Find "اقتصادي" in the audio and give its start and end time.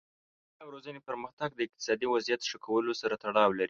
1.67-2.07